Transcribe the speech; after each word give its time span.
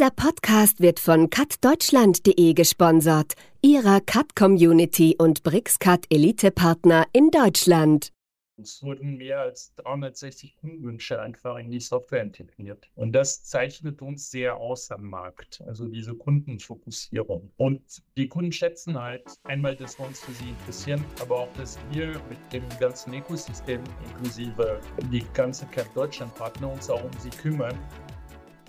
Dieser 0.00 0.12
Podcast 0.12 0.80
wird 0.80 0.98
von 0.98 1.28
cutdeutschland.de 1.28 2.54
gesponsert, 2.54 3.34
ihrer 3.60 4.00
Cut-Community 4.00 5.14
und 5.18 5.42
BrixCut-Elite-Partner 5.42 7.04
in 7.12 7.30
Deutschland. 7.30 8.10
Es 8.56 8.82
wurden 8.82 9.18
mehr 9.18 9.40
als 9.40 9.74
360 9.74 10.56
Kundenwünsche 10.56 11.20
einfach 11.20 11.58
in 11.58 11.70
die 11.70 11.80
Software 11.80 12.22
integriert. 12.22 12.88
Und 12.94 13.12
das 13.12 13.44
zeichnet 13.44 14.00
uns 14.00 14.30
sehr 14.30 14.56
aus 14.56 14.90
am 14.90 15.04
Markt, 15.04 15.62
also 15.66 15.86
diese 15.86 16.14
Kundenfokussierung. 16.14 17.52
Und 17.58 17.82
die 18.16 18.28
Kunden 18.28 18.52
schätzen 18.52 18.98
halt 18.98 19.24
einmal, 19.42 19.76
dass 19.76 19.98
wir 19.98 20.06
uns 20.06 20.20
für 20.20 20.32
sie 20.32 20.48
interessieren, 20.48 21.04
aber 21.20 21.40
auch, 21.40 21.52
dass 21.58 21.78
wir 21.92 22.18
mit 22.30 22.38
dem 22.54 22.64
ganzen 22.80 23.12
Ökosystem 23.12 23.82
inklusive 24.08 24.80
die 25.12 25.26
ganze 25.34 25.66
Cap 25.66 25.92
Deutschland 25.92 26.34
Partner 26.36 26.72
uns 26.72 26.88
auch 26.88 27.04
um 27.04 27.12
sie 27.20 27.28
kümmern 27.28 27.78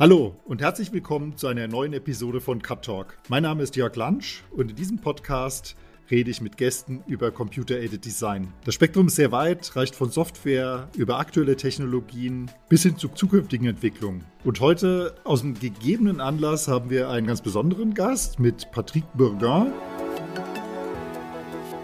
Hallo 0.01 0.35
und 0.45 0.63
herzlich 0.63 0.91
willkommen 0.91 1.37
zu 1.37 1.45
einer 1.45 1.67
neuen 1.67 1.93
Episode 1.93 2.41
von 2.41 2.59
Cut 2.59 2.85
Talk. 2.85 3.19
Mein 3.29 3.43
Name 3.43 3.61
ist 3.61 3.75
Jörg 3.75 3.95
Lansch 3.95 4.43
und 4.49 4.71
in 4.71 4.75
diesem 4.75 4.97
Podcast 4.97 5.75
rede 6.09 6.31
ich 6.31 6.41
mit 6.41 6.57
Gästen 6.57 7.03
über 7.05 7.29
Computer-Aided 7.29 8.03
Design. 8.03 8.51
Das 8.65 8.73
Spektrum 8.73 9.05
ist 9.05 9.15
sehr 9.17 9.31
weit, 9.31 9.75
reicht 9.75 9.93
von 9.93 10.09
Software 10.09 10.89
über 10.97 11.19
aktuelle 11.19 11.55
Technologien 11.55 12.49
bis 12.67 12.81
hin 12.81 12.97
zu 12.97 13.09
zukünftigen 13.09 13.67
Entwicklungen. 13.67 14.23
Und 14.43 14.59
heute 14.59 15.13
aus 15.23 15.43
einem 15.43 15.53
gegebenen 15.53 16.19
Anlass 16.19 16.67
haben 16.67 16.89
wir 16.89 17.11
einen 17.11 17.27
ganz 17.27 17.41
besonderen 17.41 17.93
Gast 17.93 18.39
mit 18.39 18.71
Patrick 18.71 19.03
Bourguin. 19.13 19.71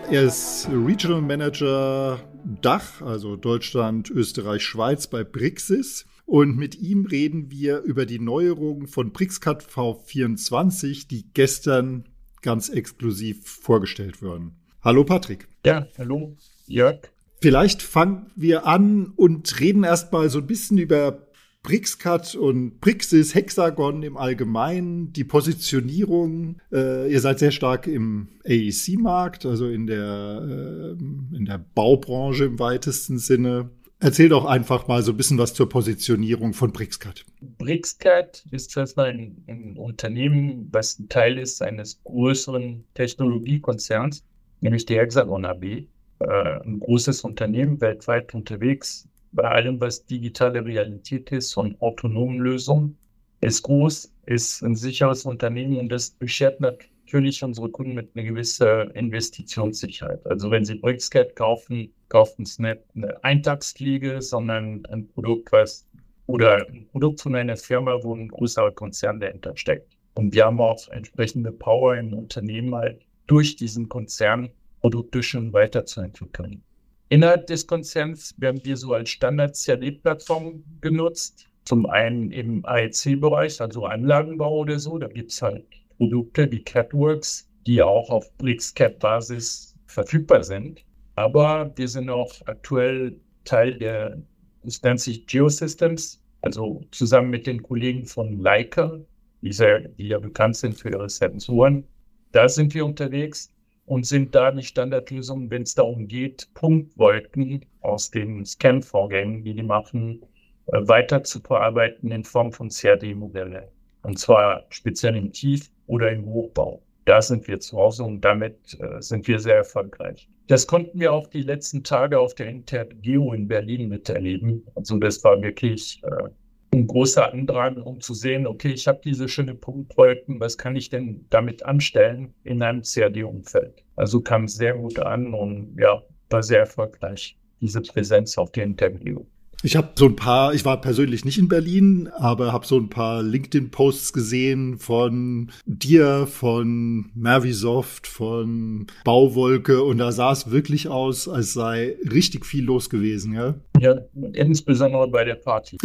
Er 0.09 0.23
ist 0.23 0.67
Regional 0.71 1.21
Manager 1.21 2.19
Dach, 2.63 2.99
also 3.03 3.35
Deutschland, 3.35 4.09
Österreich, 4.09 4.63
Schweiz 4.63 5.05
bei 5.05 5.23
Brixis 5.23 6.07
und 6.27 6.57
mit 6.57 6.75
ihm 6.75 7.05
reden 7.05 7.49
wir 7.51 7.81
über 7.83 8.05
die 8.05 8.19
Neuerungen 8.19 8.87
von 8.87 9.13
BricsCut 9.13 9.63
V24, 9.63 11.07
die 11.07 11.31
gestern 11.33 12.03
ganz 12.41 12.67
exklusiv 12.67 13.47
vorgestellt 13.47 14.21
wurden. 14.21 14.51
Hallo 14.81 15.05
Patrick. 15.05 15.47
Ja, 15.65 15.87
hallo 15.97 16.35
Jörg. 16.67 16.99
Vielleicht 17.41 17.81
fangen 17.81 18.27
wir 18.35 18.65
an 18.67 19.13
und 19.15 19.59
reden 19.61 19.85
erstmal 19.85 20.29
so 20.29 20.39
ein 20.39 20.47
bisschen 20.47 20.77
über 20.77 21.27
BricsCut 21.63 22.35
und 22.35 22.81
Brixis, 22.81 23.33
Hexagon 23.33 24.03
im 24.03 24.17
Allgemeinen, 24.17 25.13
die 25.13 25.23
Positionierung. 25.23 26.59
Äh, 26.73 27.09
ihr 27.09 27.21
seid 27.21 27.39
sehr 27.39 27.51
stark 27.51 27.87
im 27.87 28.27
AEC-Markt, 28.45 29.45
also 29.45 29.67
in 29.69 29.87
der, 29.87 30.41
äh, 30.45 31.35
in 31.35 31.45
der 31.45 31.57
Baubranche 31.73 32.45
im 32.45 32.59
weitesten 32.59 33.17
Sinne. 33.17 33.69
Erzähl 33.99 34.29
doch 34.29 34.45
einfach 34.45 34.87
mal 34.87 35.01
so 35.01 35.11
ein 35.11 35.17
bisschen 35.17 35.39
was 35.39 35.55
zur 35.55 35.69
Positionierung 35.69 36.53
von 36.53 36.71
Brixcat. 36.71 37.25
Brixcat 37.41 38.45
ist 38.51 38.77
erstmal 38.77 39.07
ein, 39.07 39.43
ein 39.47 39.75
Unternehmen, 39.75 40.69
was 40.71 40.99
ein 40.99 41.09
Teil 41.09 41.39
ist 41.39 41.63
eines 41.63 42.03
größeren 42.03 42.83
Technologiekonzerns, 42.93 44.23
nämlich 44.61 44.85
die 44.85 44.97
Hexagon 44.97 45.45
AB. 45.45 45.63
Äh, 45.63 45.87
ein 46.19 46.79
großes 46.79 47.21
Unternehmen, 47.21 47.81
weltweit 47.81 48.35
unterwegs, 48.35 49.07
bei 49.31 49.43
allem, 49.43 49.81
was 49.81 50.05
digitale 50.05 50.63
Realität 50.63 51.31
ist 51.31 51.57
und 51.57 51.81
autonomen 51.81 52.37
Lösungen. 52.37 52.97
Ist 53.41 53.63
groß, 53.63 54.13
ist 54.25 54.61
ein 54.61 54.75
sicheres 54.75 55.25
Unternehmen 55.25 55.77
und 55.77 55.89
das 55.89 56.11
beschert 56.11 56.59
natürlich 56.59 56.91
unsere 57.13 57.69
Kunden 57.69 57.93
mit 57.93 58.09
einer 58.15 58.25
gewissen 58.25 58.91
Investitionssicherheit. 58.91 60.25
Also 60.25 60.51
wenn 60.51 60.65
sie 60.65 60.75
Brixcat 60.75 61.35
kaufen, 61.35 61.93
kaufen 62.09 62.43
es 62.43 62.59
nicht 62.59 62.79
eine 62.95 63.23
Eintagsfliege, 63.23 64.21
sondern 64.21 64.85
ein 64.87 65.07
Produkt, 65.07 65.51
was 65.51 65.87
oder 66.27 66.67
ein 66.67 66.87
Produkt 66.91 67.21
von 67.21 67.35
einer 67.35 67.55
Firma, 67.55 68.03
wo 68.03 68.13
ein 68.13 68.27
größerer 68.27 68.71
Konzern 68.71 69.19
dahinter 69.19 69.55
steckt. 69.55 69.97
Und 70.15 70.33
wir 70.33 70.45
haben 70.45 70.59
auch 70.59 70.87
entsprechende 70.89 71.51
Power 71.51 71.95
im 71.95 72.13
Unternehmen 72.13 72.75
halt 72.75 73.01
durch 73.27 73.55
diesen 73.55 73.87
Konzern 73.87 74.49
Produkte 74.81 75.23
schon 75.23 75.53
weiterzuentwickeln. 75.53 76.63
Innerhalb 77.09 77.47
des 77.47 77.67
Konzerns 77.67 78.35
werden 78.37 78.59
wir 78.63 78.75
so 78.75 78.93
als 78.93 79.09
Standard-CAD-Plattform 79.09 80.63
genutzt. 80.81 81.47
Zum 81.63 81.85
einen 81.85 82.31
im 82.31 82.65
AEC-Bereich, 82.65 83.61
also 83.61 83.85
Anlagenbau 83.85 84.57
oder 84.57 84.79
so. 84.79 84.97
Da 84.97 85.07
gibt 85.07 85.31
es 85.31 85.41
halt 85.41 85.65
Produkte 85.97 86.51
wie 86.51 86.63
Catworks, 86.63 87.49
die 87.65 87.81
auch 87.81 88.09
auf 88.09 88.31
BricsCat-Basis 88.37 89.75
verfügbar 89.87 90.43
sind. 90.43 90.83
Aber 91.15 91.71
wir 91.75 91.87
sind 91.87 92.09
auch 92.09 92.31
aktuell 92.45 93.19
Teil 93.43 93.77
der, 93.77 94.21
es 94.63 94.81
nennt 94.83 94.99
sich 94.99 95.25
Geosystems, 95.25 96.21
also 96.41 96.81
zusammen 96.91 97.29
mit 97.29 97.47
den 97.47 97.63
Kollegen 97.63 98.05
von 98.05 98.39
Leica, 98.39 98.99
die, 99.41 99.51
sehr, 99.51 99.79
die 99.79 100.09
ja 100.09 100.19
bekannt 100.19 100.55
sind 100.55 100.75
für 100.75 100.91
ihre 100.91 101.09
Sensoren. 101.09 101.83
Da 102.31 102.47
sind 102.47 102.73
wir 102.73 102.85
unterwegs 102.85 103.51
und 103.85 104.05
sind 104.05 104.35
da 104.35 104.51
die 104.51 104.63
Standardlösung, 104.63 105.49
wenn 105.49 105.63
es 105.63 105.73
darum 105.73 106.07
geht, 106.07 106.49
Punktwolken 106.53 107.65
aus 107.81 108.11
den 108.11 108.45
Scan-Vorgängen, 108.45 109.43
die 109.43 109.55
die 109.55 109.63
machen, 109.63 110.21
äh, 110.67 110.87
weiter 110.87 111.23
zu 111.23 111.39
verarbeiten 111.39 112.11
in 112.11 112.23
Form 112.23 112.51
von 112.51 112.69
CAD-Modellen. 112.69 113.63
Und 114.07 114.17
zwar 114.17 114.65
speziell 114.69 115.17
im 115.17 115.33
Tief- 115.33 115.69
oder 115.85 116.09
im 116.13 116.25
Hochbau. 116.25 116.81
Da 117.03 117.21
sind 117.21 117.45
wir 117.49 117.59
zu 117.59 117.75
Hause 117.77 118.05
und 118.05 118.21
damit 118.21 118.77
äh, 118.79 119.01
sind 119.01 119.27
wir 119.27 119.37
sehr 119.37 119.57
erfolgreich. 119.57 120.29
Das 120.47 120.65
konnten 120.65 120.97
wir 120.97 121.11
auch 121.11 121.27
die 121.27 121.41
letzten 121.41 121.83
Tage 121.83 122.17
auf 122.17 122.33
der 122.33 122.47
Intergeo 122.47 123.33
in 123.33 123.49
Berlin 123.49 123.89
miterleben. 123.89 124.65
Also 124.75 124.97
das 124.97 125.21
war 125.25 125.41
wirklich 125.41 126.01
äh, 126.05 126.29
ein 126.71 126.87
großer 126.87 127.33
Andrang, 127.33 127.81
um 127.81 127.99
zu 127.99 128.13
sehen, 128.13 128.47
okay, 128.47 128.71
ich 128.71 128.87
habe 128.87 129.01
diese 129.03 129.27
schöne 129.27 129.55
Punktwolken, 129.55 130.39
was 130.39 130.57
kann 130.57 130.77
ich 130.77 130.89
denn 130.89 131.25
damit 131.29 131.65
anstellen 131.65 132.33
in 132.45 132.61
einem 132.61 132.83
CAD-Umfeld? 132.83 133.83
Also 133.97 134.21
kam 134.21 134.47
sehr 134.47 134.75
gut 134.75 134.99
an 134.99 135.33
und 135.33 135.75
ja, 135.77 136.01
war 136.29 136.43
sehr 136.43 136.59
erfolgreich, 136.59 137.37
diese 137.59 137.81
Präsenz 137.81 138.37
auf 138.37 138.53
der 138.53 138.63
Interview. 138.63 139.25
Ich 139.63 139.75
habe 139.75 139.89
so 139.95 140.05
ein 140.05 140.15
paar, 140.15 140.53
ich 140.53 140.65
war 140.65 140.79
persönlich 140.79 141.25
nicht 141.25 141.39
in 141.39 141.47
Berlin, 141.47 142.09
aber 142.15 142.53
habe 142.53 142.67
so 142.67 142.77
ein 142.77 142.89
paar 142.89 143.23
LinkedIn-Posts 143.23 144.13
gesehen 144.13 144.77
von 144.77 145.51
dir, 145.65 146.27
von 146.27 147.09
Mervisoft, 147.15 148.05
von 148.05 148.85
Bauwolke 149.03 149.81
und 149.81 149.97
da 149.97 150.11
sah 150.11 150.31
es 150.31 150.51
wirklich 150.51 150.89
aus, 150.89 151.27
als 151.27 151.53
sei 151.53 151.97
richtig 152.11 152.45
viel 152.45 152.65
los 152.65 152.91
gewesen, 152.91 153.33
ja? 153.33 153.55
Ja, 153.79 153.95
insbesondere 154.33 155.07
bei 155.07 155.23
der 155.23 155.35
Party. 155.35 155.77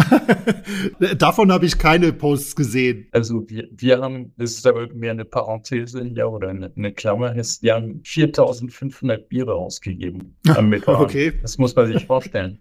Davon 1.19 1.51
habe 1.51 1.65
ich 1.65 1.79
keine 1.79 2.13
Posts 2.13 2.57
gesehen. 2.57 3.07
Also 3.13 3.49
wir, 3.49 3.69
wir 3.75 4.01
haben, 4.01 4.35
das 4.37 4.53
ist 4.53 4.67
aber 4.67 4.87
mehr 4.93 5.13
eine 5.13 5.25
Parenthese, 5.25 6.07
ja, 6.15 6.27
oder 6.27 6.51
eine, 6.51 6.71
eine 6.77 6.93
Klammer, 6.93 7.35
ist, 7.35 7.63
wir 7.63 7.75
haben 7.75 8.03
4500 8.05 9.31
Biere 9.31 9.55
ausgegeben 9.55 10.37
am 10.49 10.69
Mittwoch. 10.69 11.01
okay. 11.01 11.33
Das 11.41 11.57
muss 11.57 11.75
man 11.75 11.87
sich 11.87 12.05
vorstellen. 12.05 12.59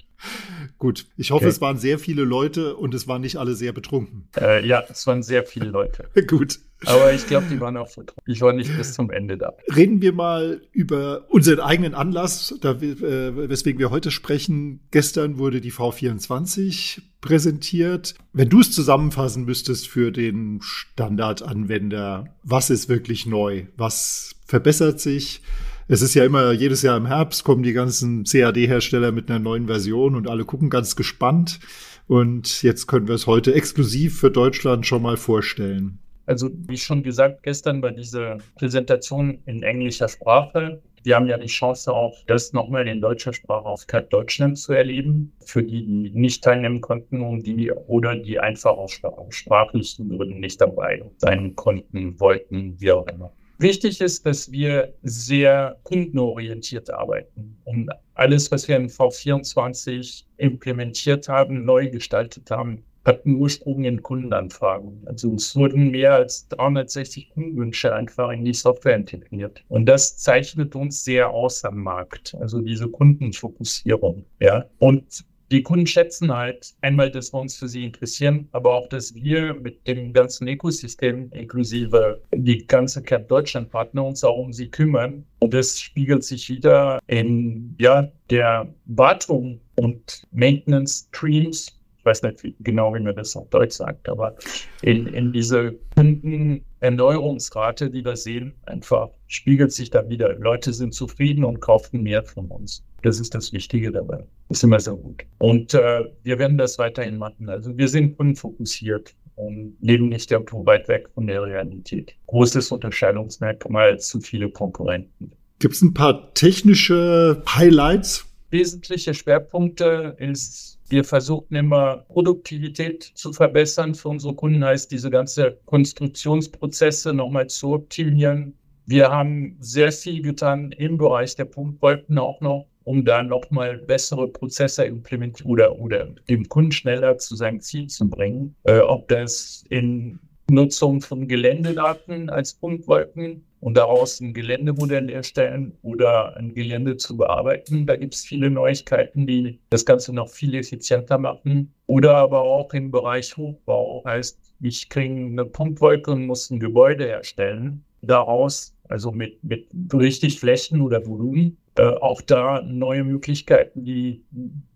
Gut, 0.77 1.07
ich 1.17 1.31
hoffe, 1.31 1.45
okay. 1.45 1.51
es 1.51 1.61
waren 1.61 1.77
sehr 1.77 1.99
viele 1.99 2.23
Leute 2.23 2.75
und 2.75 2.93
es 2.93 3.07
waren 3.07 3.21
nicht 3.21 3.37
alle 3.37 3.55
sehr 3.55 3.73
betrunken. 3.73 4.27
Äh, 4.35 4.65
ja, 4.65 4.83
es 4.89 5.05
waren 5.07 5.23
sehr 5.23 5.43
viele 5.43 5.69
Leute. 5.69 6.09
Gut. 6.27 6.59
Aber 6.85 7.13
ich 7.13 7.27
glaube, 7.27 7.45
die 7.51 7.59
waren 7.59 7.77
auch 7.77 7.89
betrunken. 7.89 8.23
Ich 8.25 8.41
war 8.41 8.53
nicht 8.53 8.75
bis 8.75 8.93
zum 8.93 9.11
Ende 9.11 9.37
da. 9.37 9.53
Reden 9.75 10.01
wir 10.01 10.13
mal 10.13 10.61
über 10.71 11.25
unseren 11.29 11.59
eigenen 11.59 11.93
Anlass, 11.93 12.55
da, 12.59 12.71
äh, 12.71 13.49
weswegen 13.49 13.77
wir 13.77 13.91
heute 13.91 14.09
sprechen. 14.09 14.79
Gestern 14.89 15.37
wurde 15.37 15.61
die 15.61 15.71
V24 15.71 17.01
präsentiert. 17.21 18.15
Wenn 18.33 18.49
du 18.49 18.61
es 18.61 18.71
zusammenfassen 18.71 19.45
müsstest 19.45 19.87
für 19.87 20.11
den 20.11 20.59
Standardanwender, 20.63 22.25
was 22.41 22.71
ist 22.71 22.89
wirklich 22.89 23.27
neu? 23.27 23.67
Was 23.77 24.35
verbessert 24.47 24.99
sich? 24.99 25.43
Es 25.87 26.01
ist 26.01 26.13
ja 26.13 26.25
immer, 26.25 26.51
jedes 26.51 26.81
Jahr 26.81 26.97
im 26.97 27.05
Herbst 27.05 27.43
kommen 27.43 27.63
die 27.63 27.73
ganzen 27.73 28.23
CAD-Hersteller 28.23 29.11
mit 29.11 29.29
einer 29.29 29.39
neuen 29.39 29.67
Version 29.67 30.15
und 30.15 30.29
alle 30.29 30.45
gucken 30.45 30.69
ganz 30.69 30.95
gespannt. 30.95 31.59
Und 32.07 32.63
jetzt 32.63 32.87
können 32.87 33.07
wir 33.07 33.15
es 33.15 33.27
heute 33.27 33.53
exklusiv 33.53 34.19
für 34.19 34.31
Deutschland 34.31 34.85
schon 34.85 35.01
mal 35.01 35.17
vorstellen. 35.17 35.99
Also, 36.25 36.49
wie 36.67 36.77
schon 36.77 37.03
gesagt, 37.03 37.43
gestern 37.43 37.81
bei 37.81 37.91
dieser 37.91 38.37
Präsentation 38.55 39.39
in 39.45 39.63
englischer 39.63 40.07
Sprache. 40.07 40.81
Wir 41.03 41.15
haben 41.15 41.27
ja 41.27 41.37
die 41.37 41.47
Chance 41.47 41.91
auch, 41.91 42.15
das 42.27 42.53
nochmal 42.53 42.87
in 42.87 43.01
deutscher 43.01 43.33
Sprache 43.33 43.65
auf 43.65 43.87
Cut 43.87 44.13
Deutschland 44.13 44.59
zu 44.59 44.73
erleben. 44.73 45.33
Für 45.43 45.63
die, 45.63 45.83
die 45.83 46.11
nicht 46.13 46.43
teilnehmen 46.43 46.79
konnten 46.79 47.21
und 47.21 47.47
die 47.47 47.71
oder 47.71 48.15
die 48.15 48.39
einfach 48.39 48.71
aus 48.71 48.99
sprachlichen 49.29 50.09
Gründen 50.09 50.39
nicht 50.39 50.61
dabei 50.61 51.03
sein 51.17 51.55
konnten, 51.55 52.19
wollten, 52.19 52.79
wie 52.79 52.91
auch 52.91 53.07
immer. 53.07 53.33
Wichtig 53.61 54.01
ist, 54.01 54.25
dass 54.25 54.51
wir 54.51 54.95
sehr 55.03 55.77
kundenorientiert 55.83 56.89
arbeiten 56.89 57.59
und 57.63 57.91
alles, 58.15 58.51
was 58.51 58.67
wir 58.67 58.75
in 58.75 58.89
V24 58.89 60.23
implementiert 60.37 61.29
haben, 61.29 61.63
neu 61.63 61.91
gestaltet 61.91 62.49
haben, 62.49 62.83
hat 63.05 63.23
einen 63.23 63.35
Ursprung 63.35 63.83
in 63.83 64.01
Kundenanfragen. 64.01 65.03
Also 65.05 65.35
es 65.35 65.55
wurden 65.55 65.91
mehr 65.91 66.15
als 66.15 66.47
360 66.47 67.29
Kundenwünsche 67.29 67.93
einfach 67.93 68.31
in 68.31 68.45
die 68.45 68.53
Software 68.55 68.95
integriert. 68.95 69.63
Und 69.67 69.85
das 69.85 70.17
zeichnet 70.17 70.75
uns 70.75 71.03
sehr 71.03 71.29
aus 71.29 71.63
am 71.63 71.83
Markt. 71.83 72.35
Also 72.39 72.61
diese 72.61 72.89
Kundenfokussierung. 72.89 74.25
Ja. 74.39 74.65
Und 74.79 75.23
die 75.51 75.63
Kunden 75.63 75.85
schätzen 75.85 76.33
halt 76.33 76.73
einmal, 76.81 77.11
dass 77.11 77.33
wir 77.33 77.39
uns 77.39 77.57
für 77.57 77.67
sie 77.67 77.83
interessieren, 77.83 78.47
aber 78.53 78.73
auch, 78.73 78.87
dass 78.87 79.13
wir 79.13 79.53
mit 79.53 79.85
dem 79.85 80.13
ganzen 80.13 80.47
Ökosystem 80.47 81.29
inklusive 81.31 82.21
die 82.33 82.65
ganze 82.65 83.03
Cap 83.03 83.27
Deutschland 83.27 83.69
Partner 83.69 84.05
uns 84.05 84.23
auch 84.23 84.37
um 84.37 84.53
sie 84.53 84.69
kümmern. 84.69 85.25
Und 85.39 85.53
das 85.53 85.79
spiegelt 85.79 86.23
sich 86.23 86.49
wieder 86.49 86.99
in 87.07 87.75
ja, 87.79 88.09
der 88.29 88.73
Wartung 88.85 89.59
und 89.75 90.25
Maintenance 90.31 91.07
Streams 91.13 91.77
ich 92.01 92.05
weiß 92.05 92.23
nicht 92.23 92.55
genau, 92.61 92.95
wie 92.95 92.99
man 92.99 93.15
das 93.15 93.35
auf 93.35 93.47
Deutsch 93.49 93.75
sagt, 93.75 94.09
aber 94.09 94.35
in, 94.81 95.05
in 95.05 95.31
diese 95.31 95.75
Kundenerneuerungsrate, 95.93 97.91
die 97.91 98.03
wir 98.03 98.15
sehen, 98.15 98.55
einfach 98.65 99.09
spiegelt 99.27 99.71
sich 99.71 99.91
da 99.91 100.09
wieder. 100.09 100.33
Leute 100.33 100.73
sind 100.73 100.95
zufrieden 100.95 101.43
und 101.43 101.59
kaufen 101.59 102.01
mehr 102.01 102.23
von 102.23 102.47
uns. 102.47 102.83
Das 103.01 103.19
ist 103.19 103.33
das 103.33 103.51
Wichtige 103.51 103.91
dabei. 103.91 104.23
Das 104.49 104.59
ist 104.59 104.63
immer 104.63 104.79
so 104.79 104.97
gut. 104.97 105.23
Und 105.39 105.73
äh, 105.73 106.03
wir 106.23 106.39
werden 106.39 106.57
das 106.57 106.77
weiterhin 106.77 107.17
machen. 107.17 107.49
Also 107.49 107.77
wir 107.77 107.87
sind 107.87 108.17
kundenfokussiert 108.17 109.15
und 109.35 109.75
leben 109.81 110.09
nicht 110.09 110.31
irgendwo 110.31 110.65
weit 110.65 110.87
weg 110.87 111.09
von 111.13 111.27
der 111.27 111.43
Realität. 111.43 112.13
Großes 112.27 112.71
Unterscheidungsmerkmal 112.71 113.99
zu 113.99 114.19
viele 114.19 114.49
Konkurrenten. 114.49 115.31
Gibt 115.59 115.75
es 115.75 115.81
ein 115.81 115.93
paar 115.93 116.33
technische 116.33 117.43
Highlights? 117.47 118.25
Wesentliche 118.49 119.13
Schwerpunkte 119.13 120.15
ist 120.19 120.71
wir 120.91 121.05
versuchen 121.05 121.55
immer 121.55 122.03
Produktivität 122.09 123.03
zu 123.15 123.31
verbessern. 123.31 123.95
Für 123.95 124.09
unsere 124.09 124.35
Kunden 124.35 124.63
heißt 124.63 124.91
diese 124.91 125.09
ganze 125.09 125.57
Konstruktionsprozesse 125.65 127.13
nochmal 127.13 127.47
zu 127.47 127.75
optimieren. 127.75 128.57
Wir 128.85 129.09
haben 129.09 129.55
sehr 129.61 129.93
viel 129.93 130.21
getan 130.21 130.73
im 130.73 130.97
Bereich 130.97 131.37
der 131.37 131.45
Punktwolken 131.45 132.17
auch 132.17 132.41
noch, 132.41 132.67
um 132.83 133.05
da 133.05 133.23
nochmal 133.23 133.77
bessere 133.77 134.27
Prozesse 134.27 134.85
implementieren 134.85 135.51
oder, 135.51 135.79
oder 135.79 136.07
den 136.29 136.47
Kunden 136.49 136.71
schneller 136.71 137.17
zu 137.17 137.35
seinem 137.35 137.61
Ziel 137.61 137.87
zu 137.87 138.09
bringen. 138.09 138.55
Äh, 138.63 138.79
ob 138.79 139.07
das 139.07 139.63
in 139.69 140.19
Nutzung 140.49 141.01
von 141.01 141.27
Geländedaten 141.27 142.29
als 142.29 142.53
Punktwolken 142.53 143.45
und 143.61 143.77
daraus 143.77 144.19
ein 144.19 144.33
Geländemodell 144.33 145.09
erstellen 145.09 145.77
oder 145.81 146.35
ein 146.35 146.53
Gelände 146.53 146.97
zu 146.97 147.15
bearbeiten. 147.15 147.85
Da 147.85 147.95
gibt 147.95 148.15
es 148.15 148.25
viele 148.25 148.49
Neuigkeiten, 148.49 149.25
die 149.25 149.59
das 149.69 149.85
Ganze 149.85 150.13
noch 150.13 150.29
viel 150.29 150.55
effizienter 150.55 151.17
machen. 151.17 151.73
Oder 151.85 152.15
aber 152.15 152.41
auch 152.41 152.73
im 152.73 152.91
Bereich 152.91 153.37
Hochbau. 153.37 154.03
Heißt, 154.05 154.37
ich 154.61 154.89
kriege 154.89 155.13
eine 155.13 155.45
Punktwolke 155.45 156.11
und 156.11 156.25
muss 156.25 156.49
ein 156.49 156.59
Gebäude 156.59 157.07
erstellen. 157.07 157.85
Daraus, 158.01 158.75
also 158.91 159.11
mit, 159.11 159.43
mit 159.43 159.67
richtig 159.93 160.39
Flächen 160.39 160.81
oder 160.81 161.05
Volumen, 161.05 161.57
äh, 161.75 161.83
auch 161.83 162.21
da 162.21 162.61
neue 162.61 163.03
Möglichkeiten, 163.03 163.85
die 163.85 164.23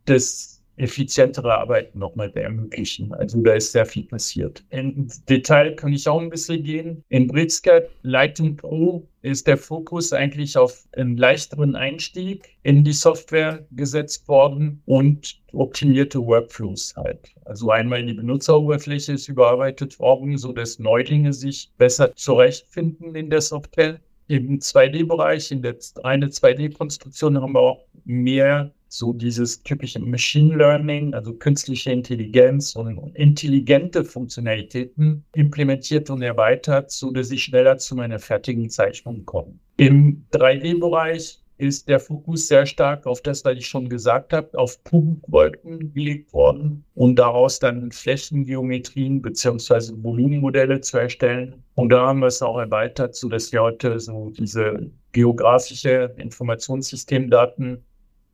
das 0.05 0.54
effizientere 0.77 1.57
Arbeiten 1.57 1.99
nochmal 1.99 2.31
ermöglichen. 2.35 3.13
Also 3.13 3.41
da 3.41 3.53
ist 3.53 3.71
sehr 3.71 3.85
viel 3.85 4.03
passiert. 4.03 4.63
Ins 4.69 5.23
Detail 5.25 5.75
kann 5.75 5.93
ich 5.93 6.07
auch 6.07 6.19
ein 6.19 6.29
bisschen 6.29 6.63
gehen. 6.63 7.03
In 7.09 7.27
Britscat 7.27 7.89
Lighting 8.01 8.57
Pro 8.57 9.07
ist 9.21 9.47
der 9.47 9.57
Fokus 9.57 10.13
eigentlich 10.13 10.57
auf 10.57 10.85
einen 10.95 11.17
leichteren 11.17 11.75
Einstieg 11.75 12.57
in 12.63 12.83
die 12.83 12.93
Software 12.93 13.65
gesetzt 13.71 14.27
worden 14.27 14.81
und 14.85 15.41
optimierte 15.53 16.19
Workflows 16.19 16.93
halt. 16.95 17.33
Also 17.45 17.71
einmal 17.71 18.05
die 18.05 18.13
Benutzeroberfläche 18.13 19.13
ist 19.13 19.27
überarbeitet 19.27 19.99
worden, 19.99 20.37
so 20.37 20.51
dass 20.51 20.79
Neulinge 20.79 21.33
sich 21.33 21.71
besser 21.77 22.13
zurechtfinden 22.15 23.15
in 23.15 23.29
der 23.29 23.41
Software. 23.41 23.99
Im 24.27 24.59
2D-Bereich, 24.59 25.51
in 25.51 25.61
der 25.61 25.75
reine 25.97 26.27
2D-Konstruktion 26.27 27.39
haben 27.39 27.53
wir 27.53 27.59
auch 27.59 27.85
mehr 28.05 28.71
so 28.97 29.13
dieses 29.13 29.61
typische 29.63 29.99
Machine 29.99 30.55
Learning, 30.55 31.13
also 31.13 31.33
künstliche 31.33 31.91
Intelligenz 31.91 32.75
und 32.75 33.15
intelligente 33.15 34.05
Funktionalitäten 34.05 35.25
implementiert 35.33 36.09
und 36.09 36.21
erweitert, 36.21 36.91
so 36.91 37.11
dass 37.11 37.31
ich 37.31 37.43
schneller 37.43 37.77
zu 37.77 37.95
meiner 37.95 38.19
fertigen 38.19 38.69
Zeichnung 38.69 39.25
komme. 39.25 39.53
Im 39.77 40.25
3D-Bereich 40.31 41.41
ist 41.57 41.87
der 41.87 41.99
Fokus 41.99 42.47
sehr 42.47 42.65
stark 42.65 43.05
auf 43.05 43.21
das, 43.21 43.45
was 43.45 43.57
ich 43.57 43.67
schon 43.67 43.87
gesagt 43.87 44.33
habe, 44.33 44.57
auf 44.57 44.83
Punktwolken 44.83 45.93
gelegt 45.93 46.33
worden 46.33 46.83
und 46.95 47.17
daraus 47.17 47.59
dann 47.59 47.91
Flächengeometrien 47.91 49.21
beziehungsweise 49.21 50.01
Volumenmodelle 50.03 50.81
zu 50.81 50.97
erstellen. 50.97 51.63
Und 51.75 51.89
da 51.89 52.07
haben 52.07 52.19
wir 52.19 52.27
es 52.27 52.41
auch 52.41 52.57
erweitert, 52.57 53.15
so 53.15 53.29
dass 53.29 53.51
wir 53.51 53.61
heute 53.61 53.99
so 53.99 54.31
diese 54.31 54.91
geografische 55.13 56.13
Informationssystemdaten 56.17 57.85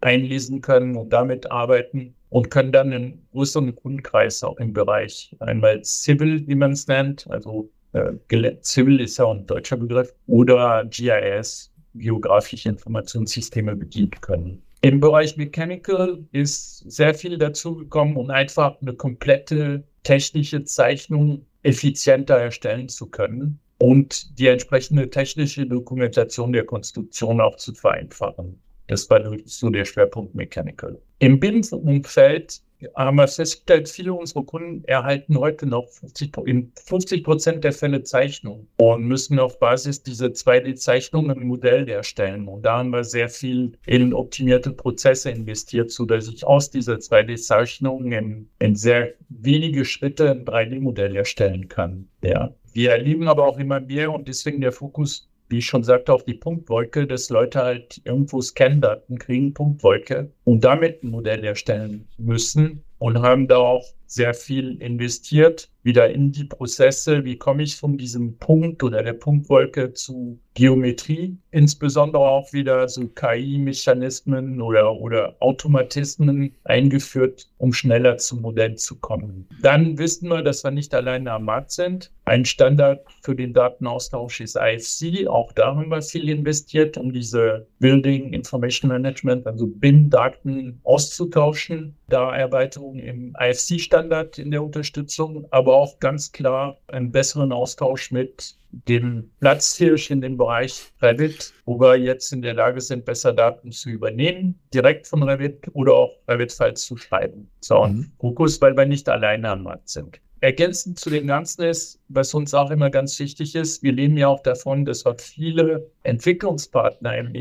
einlesen 0.01 0.61
können 0.61 0.95
und 0.95 1.11
damit 1.11 1.51
arbeiten 1.51 2.15
und 2.29 2.49
können 2.49 2.71
dann 2.71 2.93
einen 2.93 3.27
größeren 3.31 3.75
Kundenkreis 3.75 4.43
auch 4.43 4.57
im 4.57 4.73
Bereich 4.73 5.35
einmal 5.39 5.83
Civil, 5.83 6.47
wie 6.47 6.55
man 6.55 6.71
es 6.71 6.87
nennt, 6.87 7.29
also 7.29 7.69
äh, 7.93 8.13
Civil 8.61 8.99
ist 9.01 9.17
ja 9.17 9.29
ein 9.29 9.45
deutscher 9.45 9.77
Begriff, 9.77 10.13
oder 10.27 10.85
GIS, 10.85 11.71
geografische 11.93 12.69
Informationssysteme 12.69 13.75
bedienen 13.75 14.11
können. 14.21 14.61
Im 14.81 14.99
Bereich 14.99 15.37
Mechanical 15.37 16.23
ist 16.31 16.89
sehr 16.89 17.13
viel 17.13 17.37
dazugekommen, 17.37 18.15
um 18.15 18.29
einfach 18.29 18.81
eine 18.81 18.93
komplette 18.93 19.83
technische 20.03 20.63
Zeichnung 20.63 21.45
effizienter 21.63 22.37
erstellen 22.37 22.89
zu 22.89 23.07
können 23.07 23.59
und 23.77 24.39
die 24.39 24.47
entsprechende 24.47 25.09
technische 25.09 25.67
Dokumentation 25.67 26.53
der 26.53 26.65
Konstruktion 26.65 27.41
auch 27.41 27.57
zu 27.57 27.73
vereinfachen. 27.73 28.59
Das 28.91 29.09
war 29.09 29.21
so 29.45 29.69
der 29.69 29.85
Schwerpunkt 29.85 30.35
Mechanical. 30.35 30.99
Im 31.19 31.39
BIM-Umfeld 31.39 32.59
haben 32.95 33.15
wir 33.15 33.27
festgestellt, 33.29 33.87
viele 33.87 34.13
unserer 34.13 34.43
Kunden 34.43 34.83
erhalten 34.83 35.37
heute 35.37 35.65
noch 35.65 35.87
50, 35.87 36.35
in 36.45 36.73
50 36.75 37.23
Prozent 37.23 37.63
der 37.63 37.71
Fälle 37.71 38.03
Zeichnungen 38.03 38.67
und 38.75 39.05
müssen 39.05 39.39
auf 39.39 39.59
Basis 39.59 40.03
dieser 40.03 40.27
2D-Zeichnungen 40.27 41.39
ein 41.39 41.47
Modell 41.47 41.87
erstellen. 41.87 42.49
Und 42.49 42.63
da 42.63 42.79
haben 42.79 42.89
wir 42.89 43.05
sehr 43.05 43.29
viel 43.29 43.77
in 43.85 44.13
optimierte 44.13 44.71
Prozesse 44.71 45.31
investiert, 45.31 45.89
sodass 45.89 46.27
ich 46.27 46.45
aus 46.45 46.69
dieser 46.69 46.95
2D-Zeichnung 46.95 48.11
in, 48.11 48.49
in, 48.59 48.75
sehr 48.75 49.13
wenige 49.29 49.85
Schritte 49.85 50.31
ein 50.31 50.43
3D-Modell 50.43 51.15
erstellen 51.15 51.69
kann. 51.69 52.09
Ja. 52.25 52.53
Wir 52.73 52.91
erleben 52.91 53.29
aber 53.29 53.45
auch 53.45 53.57
immer 53.57 53.79
mehr 53.79 54.11
und 54.11 54.27
deswegen 54.27 54.59
der 54.59 54.73
Fokus 54.73 55.30
wie 55.51 55.59
ich 55.59 55.65
schon 55.65 55.83
sagte, 55.83 56.13
auf 56.13 56.23
die 56.23 56.33
Punktwolke, 56.33 57.05
dass 57.05 57.29
Leute 57.29 57.59
halt 57.59 58.01
irgendwo 58.05 58.41
Scan-Daten 58.41 59.19
kriegen, 59.19 59.53
Punktwolke, 59.53 60.31
und 60.45 60.63
damit 60.63 61.03
ein 61.03 61.09
Modell 61.09 61.43
erstellen 61.43 62.07
müssen 62.17 62.83
und 62.97 63.21
haben 63.21 63.47
da 63.47 63.57
auch 63.57 63.85
sehr 64.05 64.33
viel 64.33 64.81
investiert, 64.81 65.69
wieder 65.83 66.09
in 66.09 66.31
die 66.31 66.43
Prozesse. 66.43 67.23
Wie 67.23 67.37
komme 67.37 67.63
ich 67.63 67.75
von 67.75 67.97
diesem 67.97 68.37
Punkt 68.37 68.83
oder 68.83 69.03
der 69.03 69.13
Punktwolke 69.13 69.93
zu 69.93 70.39
Geometrie? 70.53 71.37
Insbesondere 71.51 72.23
auch 72.23 72.51
wieder 72.53 72.87
so 72.87 73.07
KI-Mechanismen 73.07 74.61
oder, 74.61 74.93
oder 74.93 75.35
Automatismen 75.39 76.55
eingeführt, 76.63 77.49
um 77.57 77.73
schneller 77.73 78.17
zum 78.17 78.41
Modell 78.41 78.75
zu 78.75 78.99
kommen. 78.99 79.47
Dann 79.61 79.97
wissen 79.97 80.29
wir, 80.29 80.41
dass 80.41 80.63
wir 80.63 80.71
nicht 80.71 80.93
alleine 80.93 81.31
am 81.31 81.45
Markt 81.45 81.71
sind. 81.71 82.11
Ein 82.25 82.45
Standard 82.45 83.01
für 83.23 83.35
den 83.35 83.53
Datenaustausch 83.53 84.41
ist 84.41 84.55
IFC. 84.55 85.27
Auch 85.27 85.51
da 85.53 85.75
haben 85.75 85.89
wir 85.89 86.01
viel 86.01 86.29
investiert, 86.29 86.97
um 86.97 87.11
diese 87.11 87.67
Building 87.79 88.33
Information 88.33 88.89
Management, 88.89 89.47
also 89.47 89.67
BIM-Daten 89.67 90.79
auszutauschen. 90.83 91.95
Da 92.07 92.35
Erweiterungen 92.35 92.99
im 92.99 93.35
IFC-Standard 93.39 94.11
Standard 94.11 94.37
in 94.37 94.51
der 94.51 94.63
Unterstützung, 94.63 95.47
aber 95.51 95.70
auch 95.75 95.99
ganz 95.99 96.31
klar 96.31 96.77
einen 96.87 97.11
besseren 97.11 97.51
Austausch 97.51 98.11
mit 98.11 98.55
dem 98.71 99.31
Platzhirsch 99.39 100.11
in 100.11 100.21
dem 100.21 100.37
Bereich 100.37 100.91
Revit, 101.01 101.53
wo 101.65 101.79
wir 101.79 101.97
jetzt 101.97 102.31
in 102.31 102.41
der 102.41 102.53
Lage 102.53 102.79
sind, 102.79 103.05
besser 103.05 103.33
Daten 103.33 103.71
zu 103.71 103.89
übernehmen, 103.89 104.59
direkt 104.73 105.07
von 105.07 105.23
Revit 105.23 105.67
oder 105.73 105.93
auch 105.93 106.11
Revit-Files 106.27 106.85
zu 106.85 106.97
schreiben. 106.97 107.49
So, 107.59 107.85
mhm. 107.85 108.11
Fokus, 108.19 108.61
weil 108.61 108.75
wir 108.77 108.85
nicht 108.85 109.09
alleine 109.09 109.49
am 109.49 109.63
Markt 109.63 109.89
sind. 109.89 110.21
Ergänzend 110.43 110.97
zu 110.97 111.11
dem 111.11 111.27
Ganzen 111.27 111.61
ist, 111.61 111.99
was 112.07 112.33
uns 112.33 112.55
auch 112.55 112.71
immer 112.71 112.89
ganz 112.89 113.19
wichtig 113.19 113.53
ist, 113.53 113.83
wir 113.83 113.91
leben 113.91 114.17
ja 114.17 114.27
auch 114.27 114.41
davon, 114.41 114.85
dass 114.85 115.05
wir 115.05 115.15
viele 115.19 115.87
Entwicklungspartner 116.01 117.15
im, 117.15 117.35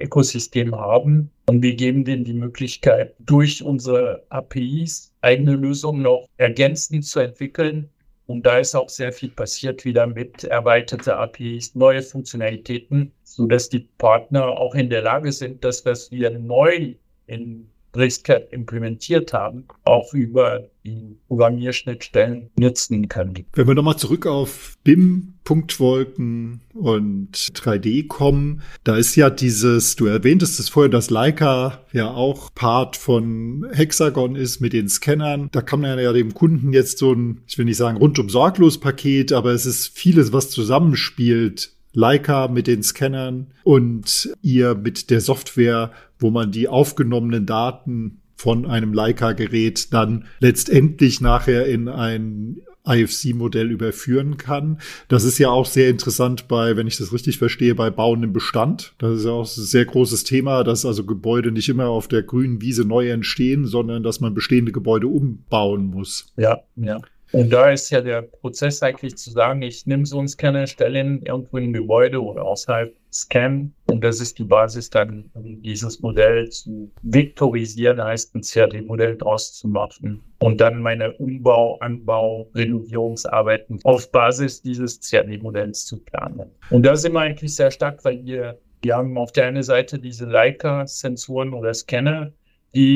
Ökosystem 0.00 0.74
haben 0.74 1.30
und 1.46 1.62
wir 1.62 1.74
geben 1.74 2.06
denen 2.06 2.24
die 2.24 2.32
Möglichkeit, 2.32 3.14
durch 3.18 3.62
unsere 3.62 4.24
APIs 4.30 5.12
eigene 5.20 5.52
Lösungen 5.56 6.00
noch 6.00 6.26
ergänzend 6.38 7.04
zu 7.04 7.20
entwickeln. 7.20 7.90
Und 8.26 8.46
da 8.46 8.58
ist 8.58 8.74
auch 8.74 8.88
sehr 8.88 9.12
viel 9.12 9.28
passiert 9.28 9.84
wieder 9.84 10.06
mit 10.06 10.44
erweiterte 10.44 11.18
APIs, 11.18 11.74
neue 11.74 12.00
Funktionalitäten, 12.00 13.12
so 13.24 13.46
dass 13.46 13.68
die 13.68 13.88
Partner 13.98 14.46
auch 14.46 14.74
in 14.74 14.88
der 14.88 15.02
Lage 15.02 15.32
sind, 15.32 15.62
das, 15.64 15.84
was 15.84 16.10
wir 16.10 16.30
neu 16.30 16.94
in 17.26 17.68
BricsCAD 17.92 18.52
implementiert 18.52 19.32
haben, 19.32 19.64
auch 19.84 20.14
über 20.14 20.68
die 20.84 21.16
Programmierschnittstellen 21.28 22.50
nutzen 22.58 23.08
können. 23.08 23.46
Wenn 23.52 23.66
wir 23.66 23.74
nochmal 23.74 23.96
zurück 23.96 24.26
auf 24.26 24.76
BIM, 24.84 25.34
Punktwolken 25.44 26.60
und 26.74 27.32
3D 27.32 28.06
kommen, 28.06 28.62
da 28.84 28.96
ist 28.96 29.16
ja 29.16 29.30
dieses, 29.30 29.96
du 29.96 30.06
erwähntest 30.06 30.60
es 30.60 30.68
vorher, 30.68 30.90
dass 30.90 31.10
Leica 31.10 31.84
ja 31.92 32.10
auch 32.10 32.54
Part 32.54 32.96
von 32.96 33.66
Hexagon 33.72 34.36
ist 34.36 34.60
mit 34.60 34.72
den 34.72 34.88
Scannern. 34.88 35.48
Da 35.52 35.62
kann 35.62 35.80
man 35.80 35.98
ja 35.98 36.12
dem 36.12 36.34
Kunden 36.34 36.72
jetzt 36.72 36.98
so 36.98 37.12
ein, 37.12 37.42
ich 37.46 37.58
will 37.58 37.64
nicht 37.64 37.76
sagen 37.76 37.98
rundum 37.98 38.28
sorglos 38.28 38.78
Paket, 38.78 39.32
aber 39.32 39.50
es 39.50 39.66
ist 39.66 39.88
vieles, 39.88 40.32
was 40.32 40.50
zusammenspielt 40.50 41.72
Leica 41.92 42.48
mit 42.48 42.66
den 42.66 42.82
Scannern 42.82 43.48
und 43.64 44.30
ihr 44.42 44.74
mit 44.74 45.10
der 45.10 45.20
Software, 45.20 45.92
wo 46.18 46.30
man 46.30 46.52
die 46.52 46.68
aufgenommenen 46.68 47.46
Daten 47.46 48.20
von 48.36 48.64
einem 48.64 48.94
Leica-Gerät 48.94 49.92
dann 49.92 50.24
letztendlich 50.38 51.20
nachher 51.20 51.66
in 51.66 51.88
ein 51.88 52.62
IFC-Modell 52.86 53.70
überführen 53.70 54.36
kann. 54.36 54.78
Das 55.08 55.24
ist 55.24 55.38
ja 55.38 55.50
auch 55.50 55.66
sehr 55.66 55.90
interessant 55.90 56.48
bei, 56.48 56.76
wenn 56.76 56.86
ich 56.86 56.96
das 56.96 57.12
richtig 57.12 57.38
verstehe, 57.38 57.74
bei 57.74 57.90
bauendem 57.90 58.32
Bestand. 58.32 58.94
Das 58.98 59.18
ist 59.18 59.24
ja 59.24 59.32
auch 59.32 59.44
ein 59.44 59.62
sehr 59.64 59.84
großes 59.84 60.24
Thema, 60.24 60.64
dass 60.64 60.86
also 60.86 61.04
Gebäude 61.04 61.52
nicht 61.52 61.68
immer 61.68 61.88
auf 61.88 62.08
der 62.08 62.22
grünen 62.22 62.60
Wiese 62.62 62.84
neu 62.84 63.10
entstehen, 63.10 63.66
sondern 63.66 64.02
dass 64.02 64.20
man 64.20 64.34
bestehende 64.34 64.72
Gebäude 64.72 65.08
umbauen 65.08 65.86
muss. 65.88 66.32
Ja, 66.36 66.60
ja. 66.76 67.00
Und 67.32 67.50
da 67.50 67.70
ist 67.70 67.90
ja 67.90 68.00
der 68.00 68.22
Prozess 68.22 68.82
eigentlich 68.82 69.16
zu 69.16 69.30
sagen, 69.30 69.62
ich 69.62 69.86
nehme 69.86 70.04
so 70.04 70.18
einen 70.18 70.28
Scanner, 70.28 70.66
stelle 70.66 71.00
ihn 71.00 71.22
irgendwo 71.22 71.58
in 71.58 71.70
ein 71.70 71.72
Gebäude 71.72 72.20
oder 72.22 72.44
außerhalb, 72.44 72.92
scan 73.12 73.72
und 73.86 74.04
das 74.04 74.20
ist 74.20 74.38
die 74.38 74.44
Basis 74.44 74.90
dann, 74.90 75.30
um 75.34 75.62
dieses 75.62 76.00
Modell 76.00 76.48
zu 76.48 76.90
vektorisieren, 77.02 78.02
heißt 78.02 78.34
ein 78.34 78.42
CAD-Modell 78.42 79.16
draus 79.16 79.52
zu 79.54 79.68
machen 79.68 80.22
und 80.38 80.60
dann 80.60 80.80
meine 80.80 81.12
Umbau, 81.14 81.78
Anbau, 81.78 82.48
Renovierungsarbeiten 82.54 83.80
auf 83.84 84.10
Basis 84.10 84.62
dieses 84.62 85.00
CAD-Modells 85.00 85.86
zu 85.86 85.98
planen. 86.02 86.50
Und 86.70 86.84
da 86.84 86.96
sind 86.96 87.12
wir 87.12 87.20
eigentlich 87.20 87.54
sehr 87.54 87.70
stark, 87.70 88.04
weil 88.04 88.24
wir, 88.24 88.58
wir 88.82 88.96
haben 88.96 89.16
auf 89.18 89.32
der 89.32 89.46
einen 89.46 89.62
Seite 89.62 89.98
diese 89.98 90.26
Leica-Sensoren 90.26 91.52
oder 91.52 91.74
Scanner, 91.74 92.32
die 92.74 92.94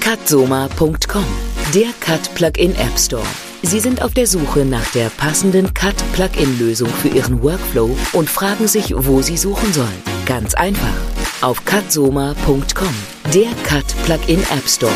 Katsoma.com 0.00 1.51
der 1.74 1.88
Cut 2.00 2.34
Plugin 2.34 2.72
App 2.72 2.98
Store. 2.98 3.24
Sie 3.62 3.80
sind 3.80 4.02
auf 4.02 4.12
der 4.12 4.26
Suche 4.26 4.66
nach 4.66 4.92
der 4.92 5.08
passenden 5.08 5.72
Cut 5.72 5.94
Plugin 6.12 6.58
Lösung 6.58 6.88
für 6.88 7.08
Ihren 7.08 7.42
Workflow 7.42 7.96
und 8.12 8.28
fragen 8.28 8.68
sich, 8.68 8.92
wo 8.94 9.22
Sie 9.22 9.38
suchen 9.38 9.72
sollen. 9.72 10.02
Ganz 10.26 10.52
einfach. 10.54 10.94
Auf 11.40 11.64
cutsoma.com, 11.64 12.94
der 13.32 13.48
Cut 13.64 13.86
Plugin 14.04 14.40
App 14.50 14.68
Store. 14.68 14.92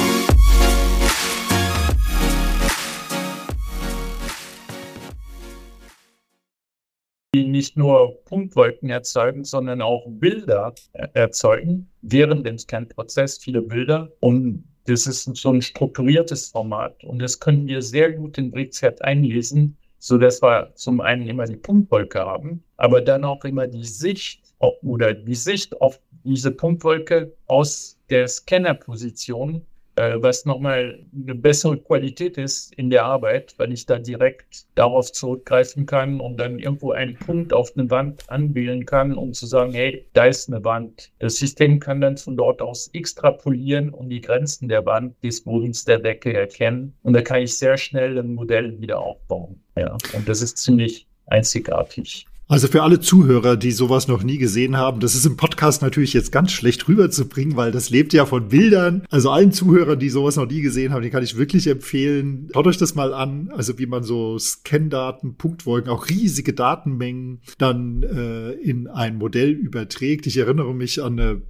die 7.35 7.45
nicht 7.45 7.77
nur 7.77 8.23
Punktwolken 8.25 8.89
erzeugen, 8.89 9.45
sondern 9.45 9.83
auch 9.83 10.07
Bilder 10.09 10.75
erzeugen 11.13 11.91
während 12.01 12.47
dem 12.47 12.57
Scan-Prozess, 12.57 13.37
viele 13.37 13.61
Bilder. 13.61 14.11
Und 14.21 14.65
das 14.87 15.07
ist 15.07 15.25
so 15.37 15.51
ein 15.51 15.63
strukturiertes 15.63 16.49
Format 16.49 17.03
und 17.05 17.19
das 17.19 17.41
können 17.41 17.67
wir 17.67 17.83
sehr 17.83 18.13
gut 18.13 18.39
in 18.39 18.51
BricsCAD 18.51 19.03
einlesen, 19.03 19.77
so 19.99 20.19
dass 20.19 20.43
wir 20.43 20.73
zum 20.75 21.01
einen 21.01 21.27
immer 21.27 21.47
die 21.47 21.57
Punktwolke 21.57 22.21
haben, 22.21 22.63
aber 22.77 23.01
dann 23.01 23.25
auch 23.25 23.45
immer 23.45 23.67
die 23.67 23.85
Sicht 23.85 24.43
oder 24.59 25.15
die 25.15 25.35
Sicht 25.35 25.81
auf 25.81 26.01
diese 26.25 26.51
Punktwolke 26.51 27.35
aus 27.47 27.99
der 28.11 28.27
Scannerposition 28.29 29.65
was 29.97 30.45
nochmal 30.45 31.05
eine 31.15 31.35
bessere 31.35 31.79
Qualität 31.79 32.37
ist 32.37 32.75
in 32.75 32.91
der 32.91 33.05
Arbeit, 33.05 33.55
weil 33.57 33.73
ich 33.73 33.87
da 33.87 33.99
direkt 33.99 34.67
darauf 34.75 35.11
zurückgreifen 35.11 35.87
kann 35.87 36.21
und 36.21 36.37
dann 36.37 36.59
irgendwo 36.59 36.93
einen 36.93 37.17
Punkt 37.17 37.53
auf 37.53 37.73
eine 37.77 37.89
Wand 37.91 38.29
anwählen 38.29 38.85
kann, 38.85 39.15
um 39.15 39.33
zu 39.33 39.47
sagen, 39.47 39.73
hey, 39.73 40.07
da 40.13 40.27
ist 40.27 40.49
eine 40.49 40.63
Wand. 40.65 41.11
Das 41.19 41.37
System 41.37 41.81
kann 41.81 42.01
dann 42.01 42.19
von 42.19 42.37
dort 42.37 42.61
aus 42.61 42.89
extrapolieren 42.93 43.91
und 43.91 44.11
die 44.11 44.21
Grenzen 44.21 44.69
der 44.69 44.85
Wand, 44.85 45.15
des 45.23 45.43
Bodens, 45.43 45.85
der 45.85 45.99
Decke 45.99 46.33
erkennen. 46.35 46.95
Und 47.03 47.15
da 47.15 47.23
kann 47.23 47.41
ich 47.41 47.57
sehr 47.57 47.77
schnell 47.79 48.19
ein 48.19 48.35
Modell 48.35 48.81
wieder 48.81 48.99
aufbauen. 48.99 49.63
Ja, 49.77 49.97
und 50.13 50.29
das 50.29 50.43
ist 50.43 50.59
ziemlich 50.59 51.07
einzigartig. 51.27 52.27
Also 52.49 52.69
für 52.69 52.85
alle 52.85 53.01
Zuhörer, 53.01 53.57
die 53.57 53.73
sowas 53.73 54.07
noch 54.07 54.23
nie 54.23 54.39
gesehen 54.39 54.77
haben, 54.77 55.01
das 55.01 55.17
ist 55.17 55.27
im 55.27 55.37
Podcast 55.37 55.83
natürlich 55.83 56.13
jetzt 56.13 56.31
ganz 56.31 56.53
schlecht 56.53 56.87
rüberzubringen, 56.87 57.57
weil 57.57 57.73
das 57.73 57.91
lebt 57.91 58.13
ja 58.13 58.25
von 58.25 58.49
Bildern. 58.49 59.05
Also 59.11 59.31
allen 59.31 59.51
Zuhörern, 59.51 59.99
die 59.99 60.11
sowas 60.11 60.37
noch 60.37 60.49
nie 60.49 60.61
gesehen 60.61 60.93
haben, 60.93 61.03
die 61.03 61.11
kann 61.11 61.25
ich 61.25 61.37
wirklich 61.37 61.67
empfehlen. 61.67 62.49
Schaut 62.53 62.69
euch 62.69 62.79
das 62.79 62.95
mal 62.95 63.13
an. 63.13 63.51
Also 63.53 63.81
wie 63.81 63.87
man 63.87 64.05
so 64.05 64.39
Scan-Daten, 64.39 65.35
Punktwolken, 65.35 65.91
auch 65.91 66.09
riesige 66.09 66.53
Datenmengen 66.53 67.41
dann 67.59 68.05
äh, 68.05 68.53
in 68.53 68.87
ein 68.87 69.19
Modell 69.19 69.51
überträgt. 69.51 70.29
Ich 70.29 70.37
erinnere 70.37 70.73
mich 70.73 71.03
an 71.03 71.19
eine 71.19 71.43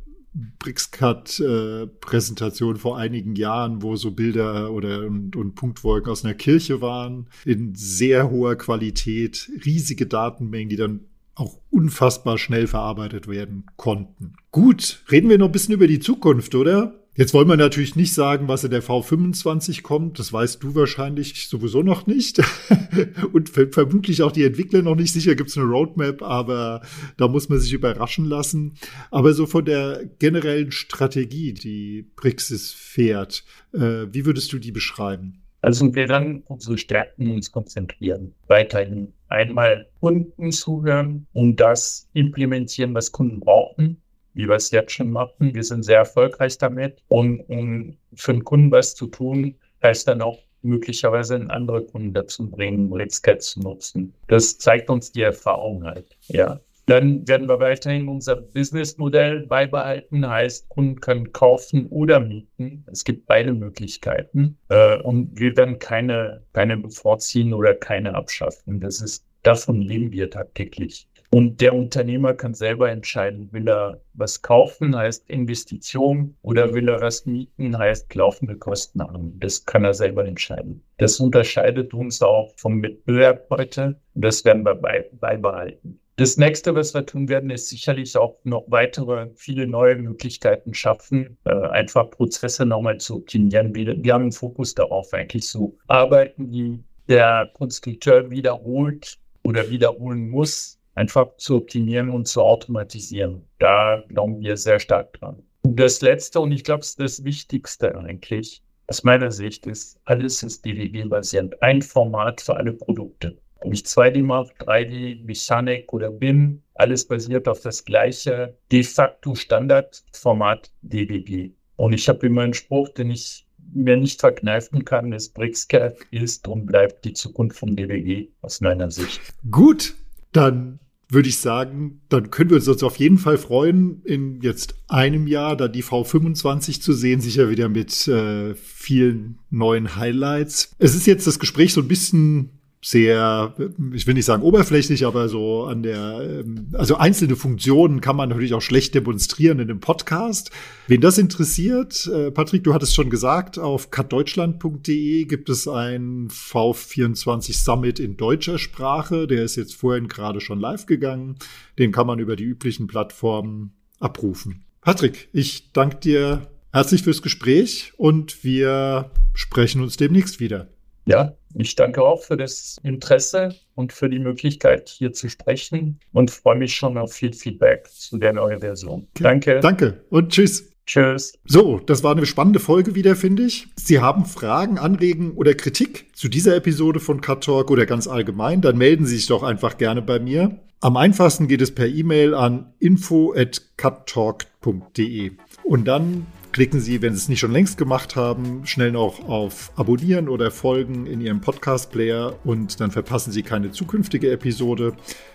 BricsCAD-Präsentation 0.59 2.77
vor 2.77 2.99
einigen 2.99 3.37
Jahren, 3.37 3.83
wo 3.83 3.97
so 3.97 4.11
Bilder 4.11 4.73
oder 4.73 5.07
und, 5.07 5.37
und, 5.37 5.55
Punktwolken 5.55 6.13
aus 6.13 6.25
einer 6.25 6.35
Kirche 6.35 6.81
waren, 6.81 7.29
in 7.45 7.75
sehr 7.75 8.31
hoher 8.31 8.57
Qualität, 8.57 9.51
riesige 9.65 10.07
Datenmengen, 10.07 10.69
die 10.69 10.77
dann 10.77 11.01
auch 11.35 11.59
unfassbar 11.71 12.39
schnell 12.39 12.67
verarbeitet 12.67 13.29
werden 13.29 13.67
konnten. 13.77 14.35
Gut, 14.51 15.03
reden 15.11 15.29
wir 15.29 15.37
noch 15.39 15.47
ein 15.47 15.53
bisschen 15.53 15.75
über 15.75 15.87
die 15.87 16.01
Zukunft, 16.01 16.55
oder? 16.55 17.06
Jetzt 17.17 17.33
wollen 17.33 17.49
wir 17.49 17.57
natürlich 17.57 17.97
nicht 17.97 18.13
sagen, 18.13 18.47
was 18.47 18.63
in 18.65 18.71
der 18.71 18.83
V25 18.83 19.83
kommt. 19.83 20.19
Das 20.19 20.35
weißt 20.35 20.63
du 20.63 20.75
wahrscheinlich 20.75 21.49
sowieso 21.49 21.83
noch 21.83 22.07
nicht. 22.07 22.43
Und 23.33 23.49
vermutlich 23.49 24.23
auch 24.23 24.33
die 24.33 24.45
Entwickler 24.45 24.83
noch 24.83 24.97
nicht. 24.97 25.15
Sicher 25.15 25.35
gibt 25.35 25.49
es 25.49 25.57
eine 25.57 25.67
Roadmap, 25.67 26.21
aber 26.21 26.83
da 27.17 27.27
muss 27.27 27.49
man 27.49 27.59
sich 27.59 27.73
überraschen 27.73 28.27
lassen. 28.27 28.75
Aber 29.11 29.33
so 29.33 29.47
von 29.47 29.65
der 29.65 30.05
generellen 30.19 30.73
Strategie, 30.73 31.55
die 31.55 32.07
Brixis 32.17 32.73
fährt, 32.73 33.45
äh, 33.73 34.07
wie 34.13 34.27
würdest 34.27 34.53
du 34.53 34.59
die 34.59 34.73
beschreiben? 34.73 35.41
Also 35.63 35.87
wir 35.95 36.11
werden 36.11 36.43
unsere 36.47 36.77
Stärken 36.77 37.31
uns 37.31 37.51
konzentrieren. 37.51 38.35
Weiterhin 38.47 39.15
einmal 39.29 39.89
Kunden 40.01 40.53
zuhören 40.53 41.27
und 41.33 41.57
das 41.57 42.09
implementieren, 42.13 42.93
was 42.95 43.11
Kunden 43.11 43.41
brauchen 43.41 44.03
wie 44.37 44.49
wir 44.49 44.55
es 44.55 44.71
jetzt 44.71 44.93
schon 44.93 45.11
machen. 45.11 45.55
Wir 45.55 45.65
sind 45.65 45.83
sehr 45.83 45.99
erfolgreich 45.99 46.59
damit. 46.59 47.03
Und 47.09 47.41
um 47.49 47.97
für 48.15 48.33
einen 48.33 48.45
Kunden 48.45 48.71
was 48.71 48.95
zu 48.95 49.07
tun, 49.07 49.57
heißt 49.83 50.07
dann 50.07 50.23
auch 50.23 50.39
möglicherweise 50.63 51.45
andere 51.49 51.83
Kunden 51.85 52.13
dazu 52.13 52.51
bringen, 52.51 52.93
RedScat 52.93 53.43
zu 53.43 53.61
nutzen. 53.61 54.15
Das 54.29 54.59
zeigt 54.59 54.91
uns 54.91 55.13
die 55.13 55.23
Erfahrung 55.23 55.85
halt. 55.85 56.17
Ja. 56.27 56.61
Dann 56.87 57.27
werden 57.27 57.49
wir 57.49 57.59
weiterhin 57.59 58.09
unser 58.09 58.37
Businessmodell 58.37 59.47
beibehalten, 59.47 60.29
heißt, 60.29 60.69
Kunden 60.69 61.01
können 61.01 61.33
kaufen 61.33 61.87
oder 61.89 62.21
mieten. 62.21 62.85
Es 62.93 63.03
gibt 63.03 63.27
beide 63.27 63.53
Möglichkeiten. 63.53 64.57
Äh, 64.69 65.01
und 65.03 65.37
wir 65.37 65.57
werden 65.57 65.81
keine, 65.81 66.45
keine 66.53 66.77
bevorziehen 66.77 67.53
oder 67.55 67.75
keine 67.75 68.15
abschaffen. 68.15 68.79
Das 68.79 69.01
ist, 69.01 69.27
davon 69.43 69.81
leben 69.81 70.13
wir 70.13 70.31
tagtäglich. 70.31 71.09
Und 71.31 71.61
der 71.61 71.75
Unternehmer 71.75 72.35
kann 72.35 72.55
selber 72.55 72.91
entscheiden, 72.91 73.49
will 73.53 73.69
er 73.69 74.01
was 74.15 74.43
kaufen, 74.43 74.97
heißt 74.97 75.29
Investition, 75.29 76.37
oder 76.43 76.73
will 76.73 76.89
er 76.89 77.01
was 77.01 77.27
mieten, 77.27 77.77
heißt 77.77 78.15
laufende 78.15 78.57
Kosten 78.57 79.03
haben. 79.03 79.39
Das 79.41 79.65
kann 79.65 79.85
er 79.85 79.95
selber 79.95 80.25
entscheiden. 80.25 80.83
Das 80.99 81.21
unterscheidet 81.21 81.93
uns 81.95 82.23
auch 82.23 82.53
vom 82.57 82.77
Mitbewerb 82.77 83.47
heute 83.51 84.01
und 84.15 84.25
das 84.25 84.45
werden 84.45 84.65
wir 84.65 84.75
bei, 84.75 85.09
beibehalten. 85.21 86.01
Das 86.19 86.39
nächste, 86.39 86.75
was 86.75 86.95
wir 86.95 87.05
tun 87.05 87.29
werden, 87.29 87.51
ist 87.51 87.69
sicherlich 87.69 88.17
auch 88.17 88.39
noch 88.45 88.65
weitere, 88.69 89.29
viele 89.35 89.67
neue 89.67 89.97
Möglichkeiten 89.97 90.73
schaffen, 90.73 91.37
äh, 91.45 91.51
einfach 91.51 92.11
Prozesse 92.11 92.65
nochmal 92.65 92.97
zu 92.97 93.17
optimieren. 93.17 93.75
Wir, 93.75 94.03
wir 94.03 94.15
haben 94.15 94.23
einen 94.23 94.33
Fokus 94.33 94.75
darauf, 94.75 95.13
eigentlich 95.13 95.47
so 95.47 95.77
arbeiten, 95.89 96.51
die 96.51 96.83
der 97.07 97.51
Konstrukteur 97.53 98.31
wiederholt 98.31 99.19
oder 99.43 99.69
wiederholen 99.69 100.31
muss, 100.31 100.76
einfach 100.97 101.37
zu 101.37 101.57
optimieren 101.57 102.11
und 102.11 102.27
zu 102.27 102.43
automatisieren. 102.43 103.47
Da 103.59 104.03
glauben 104.09 104.41
wir 104.41 104.57
sehr 104.57 104.81
stark 104.81 105.13
dran. 105.15 105.43
Das 105.63 106.01
Letzte, 106.01 106.41
und 106.41 106.53
ich 106.53 106.65
glaube, 106.65 106.81
es 106.81 106.91
ist 106.91 107.01
das 107.01 107.25
Wichtigste 107.25 107.97
eigentlich, 107.97 108.63
aus 108.89 109.03
meiner 109.03 109.33
Sicht 109.33 109.67
ist, 109.67 110.01
alles 110.05 110.43
ist 110.43 110.65
DWG-basierend. 110.65 111.61
Ein 111.63 111.83
Format 111.83 112.41
für 112.41 112.57
alle 112.57 112.73
Produkte. 112.73 113.37
Ob 113.61 113.73
ich 113.73 113.81
2D 113.81 114.23
mache, 114.23 114.53
3D, 114.61 115.25
Mechanik 115.25 115.93
oder 115.93 116.11
BIM, 116.11 116.63
alles 116.75 117.07
basiert 117.07 117.49
auf 117.49 117.61
das 117.61 117.85
gleiche 117.85 118.57
de 118.71 118.83
facto 118.83 119.35
Standardformat 119.35 120.71
DWG. 120.83 121.51
Und 121.77 121.95
ich 121.95 122.09
habe 122.09 122.27
immer 122.27 122.43
einen 122.43 122.55
Spruch, 122.55 122.91
den 122.91 123.11
ich 123.11 123.47
mir 123.73 123.97
nicht 123.97 124.21
verkneifen 124.21 124.85
kann, 124.85 125.13
ist 125.13 125.35
BricsCAD 125.35 125.97
ist 126.13 126.47
und 126.47 126.67
bleibt 126.67 127.05
die 127.05 127.13
Zukunft 127.13 127.59
von 127.59 127.75
DWG 127.75 128.29
aus 128.43 128.61
meiner 128.61 128.91
Sicht. 128.91 129.21
Gut, 129.51 129.95
dann 130.33 130.79
würde 131.09 131.29
ich 131.29 131.39
sagen, 131.39 132.01
dann 132.09 132.31
können 132.31 132.51
wir 132.51 132.57
uns 132.57 132.83
auf 132.83 132.97
jeden 132.97 133.19
Fall 133.19 133.39
freuen, 133.39 134.03
in 134.05 134.41
jetzt 134.41 134.75
einem 134.89 135.27
Jahr 135.27 135.57
da 135.57 135.69
die 135.69 135.85
V25 135.85 136.81
zu 136.81 136.93
sehen, 136.93 137.21
sicher 137.21 137.49
wieder 137.49 137.69
mit 137.69 138.09
äh, 138.09 138.55
vielen 138.55 139.39
neuen 139.51 139.97
Highlights. 139.97 140.75
Es 140.79 140.95
ist 140.95 141.07
jetzt 141.07 141.27
das 141.27 141.39
Gespräch 141.39 141.73
so 141.73 141.81
ein 141.81 141.89
bisschen 141.89 142.56
sehr, 142.87 143.53
ich 143.95 144.07
will 144.07 144.15
nicht 144.15 144.27
sagen 144.27 144.45
oberflächlich, 144.45 145.05
aber 145.07 145.29
so 145.29 145.65
an 145.65 145.83
der, 145.83 146.21
ähm, 146.21 146.69
also 146.75 146.95
einzelne 146.97 147.35
Funktionen 147.35 148.01
kann 148.01 148.15
man 148.15 148.29
natürlich 148.29 148.55
auch 148.55 148.63
schlecht 148.63 148.95
demonstrieren 148.95 149.59
in 149.59 149.67
dem 149.67 149.81
Podcast. 149.81 150.53
Wen 150.87 151.01
das 151.01 151.19
interessiert, 151.19 152.07
äh, 152.07 152.31
Patrick, 152.31 152.63
du 152.63 152.75
hattest 152.75 152.95
schon 152.95 153.11
gesagt, 153.11 153.59
auf 153.59 153.91
katdeutschland.de 153.91 155.25
gibt 155.25 155.49
es 155.49 155.67
ein 155.67 156.29
V24 156.29 157.55
Summit 157.55 157.99
in 157.99 158.17
deutscher 158.17 158.57
Sprache. 158.57 159.27
Der 159.27 159.43
ist 159.43 159.57
jetzt 159.57 159.75
vorhin 159.75 160.07
gerade 160.07 160.41
schon 160.41 160.61
live 160.61 160.87
gegangen. 160.87 161.35
Den 161.81 161.91
kann 161.91 162.07
man 162.07 162.21
über 162.21 162.37
die 162.37 162.45
üblichen 162.45 162.87
Plattformen 162.87 163.73
abrufen. 163.99 164.65
Patrick, 164.81 165.29
ich 165.33 165.73
danke 165.73 165.97
dir 165.97 166.47
herzlich 166.73 167.03
fürs 167.03 167.21
Gespräch 167.21 167.95
und 167.97 168.45
wir 168.45 169.11
sprechen 169.35 169.83
uns 169.83 169.97
demnächst 169.97 170.39
wieder. 170.39 170.69
Ja, 171.05 171.37
ich 171.59 171.77
danke 171.77 172.03
auch 172.03 172.23
für 172.23 172.37
das 172.37 172.79
Interesse 172.83 173.55
und 173.75 173.93
für 173.93 174.09
die 174.09 174.19
Möglichkeit, 174.19 174.89
hier 174.89 175.13
zu 175.13 175.29
sprechen 175.29 176.01
und 176.13 176.31
freue 176.31 176.57
mich 176.57 176.75
schon 176.75 176.99
auf 176.99 177.13
viel 177.13 177.33
Feedback 177.33 177.89
zu 177.91 178.19
der 178.19 178.33
neuen 178.33 178.61
Version. 178.61 179.07
Okay. 179.15 179.23
Danke. 179.23 179.61
Danke 179.61 180.05
und 180.11 180.33
tschüss. 180.33 180.73
Tschüss. 180.87 181.33
So, 181.45 181.81
das 181.81 182.05
war 182.05 182.13
eine 182.13 182.27
spannende 182.27 182.61
Folge 182.61 182.95
wieder, 182.95 183.17
finde 183.17 183.43
ich. 183.43 183.67
Sie 183.75 183.99
haben 183.99 184.25
Fragen, 184.25 184.79
Anregungen 184.79 185.33
oder 185.33 185.53
Kritik 185.55 186.07
zu 186.15 186.29
dieser 186.29 186.55
Episode 186.55 187.01
von 187.01 187.21
Cut 187.21 187.43
Talk 187.43 187.73
oder 187.73 187.87
ganz 187.87 188.07
allgemein, 188.07 188.61
dann 188.61 188.79
melden 188.79 189.05
Sie 189.05 189.17
sich 189.17 189.27
doch 189.27 189.43
einfach 189.43 189.79
gerne 189.79 190.01
bei 190.01 190.21
mir. 190.21 190.61
Am 190.81 190.97
einfachsten 190.97 191.49
geht 191.49 191.61
es 191.61 191.75
per 191.75 191.89
E-Mail 191.89 192.35
an 192.35 192.73
info@cuttalk.de. 192.79 195.33
Und 195.65 195.89
dann 195.89 196.27
Klicken 196.57 196.81
Sie, 196.81 197.03
wenn 197.03 197.13
Sie 197.13 197.19
es 197.19 197.29
nicht 197.29 197.41
schon 197.41 197.53
längst 197.53 197.77
gemacht 197.77 198.17
haben, 198.17 198.63
schnell 198.65 198.91
noch 198.91 199.29
auf 199.29 199.71
Abonnieren 199.77 200.27
oder 200.27 200.51
Folgen 200.51 201.07
in 201.07 201.21
Ihrem 201.21 201.43
Podcast-Player 201.43 202.35
und 202.45 202.81
dann 202.81 202.91
verpassen 202.91 203.31
Sie 203.31 203.43
keine 203.43 203.73
zukünftige 203.73 204.31
Episode. 204.31 204.95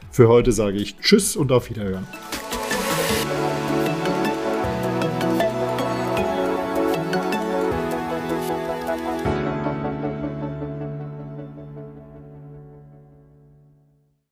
Für 0.09 0.27
heute 0.29 0.51
sage 0.51 0.77
ich 0.77 0.97
Tschüss 0.97 1.35
und 1.35 1.51
auf 1.51 1.69
Wiederhören. 1.69 2.07